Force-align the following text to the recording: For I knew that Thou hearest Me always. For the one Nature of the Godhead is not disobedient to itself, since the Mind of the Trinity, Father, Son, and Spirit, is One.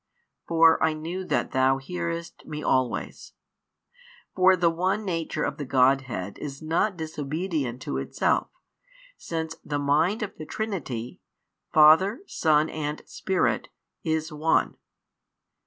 For 0.47 0.81
I 0.83 0.93
knew 0.93 1.23
that 1.25 1.51
Thou 1.51 1.77
hearest 1.77 2.47
Me 2.47 2.63
always. 2.63 3.33
For 4.35 4.55
the 4.55 4.71
one 4.71 5.05
Nature 5.05 5.43
of 5.43 5.57
the 5.57 5.63
Godhead 5.63 6.39
is 6.39 6.59
not 6.59 6.97
disobedient 6.97 7.83
to 7.83 7.99
itself, 7.99 8.47
since 9.15 9.57
the 9.63 9.77
Mind 9.77 10.23
of 10.23 10.35
the 10.37 10.45
Trinity, 10.47 11.21
Father, 11.71 12.23
Son, 12.25 12.67
and 12.67 13.03
Spirit, 13.05 13.67
is 14.03 14.31
One. 14.33 14.73